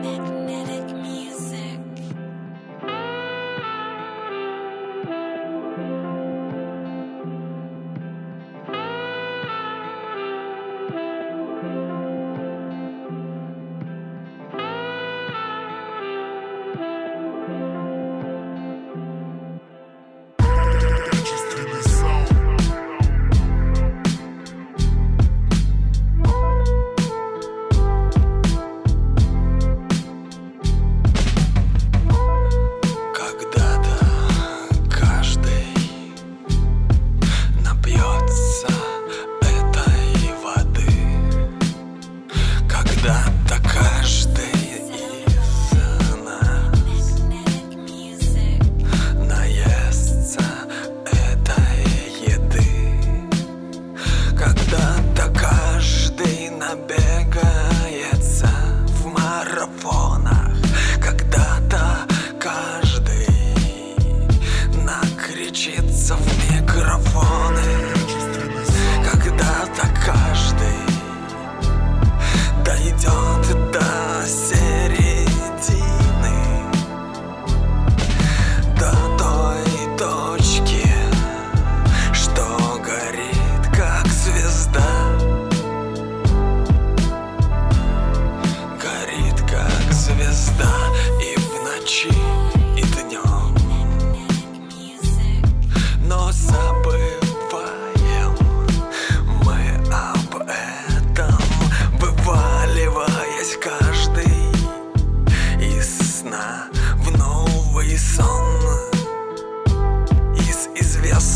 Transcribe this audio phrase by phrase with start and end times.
[0.00, 0.91] magnetic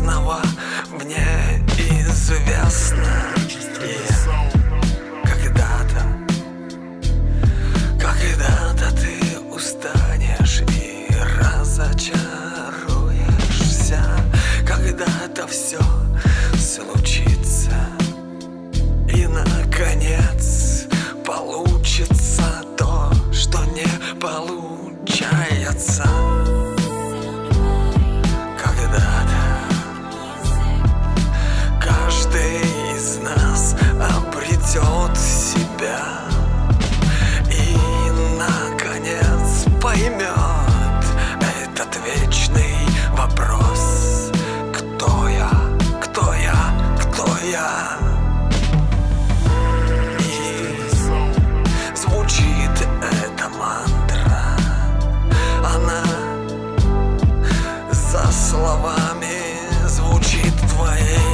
[0.00, 0.40] опасного
[0.92, 3.04] мне известно.
[3.82, 3.96] И
[5.26, 6.02] когда-то,
[7.98, 9.18] когда-то ты
[9.52, 14.00] устанешь и разочаруешься.
[14.66, 15.80] Когда-то все
[16.58, 17.72] случится
[19.08, 20.86] И наконец
[21.24, 23.86] получится то, что не
[24.20, 26.04] получается.
[47.50, 47.98] моя
[50.18, 50.88] И
[51.94, 54.56] звучит эта мантра.
[55.64, 56.04] Она
[57.90, 61.29] за словами звучит твоей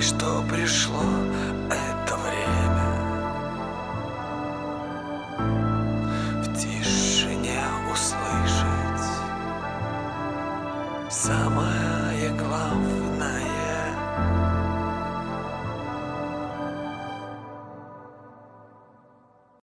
[0.00, 1.02] Что пришло.